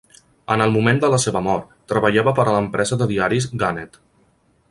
[0.53, 4.01] En el moment de la seva mort, treballava per a l'empresa de diaris Gannett.